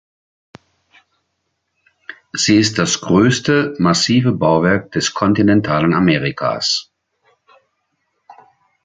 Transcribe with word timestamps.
Sie 2.33 2.55
ist 2.57 2.79
das 2.79 3.01
größte 3.01 3.75
massive 3.77 4.31
Bauwerk 4.31 4.91
des 4.93 5.13
kontinentalen 5.13 5.93
Amerikas. 5.93 6.91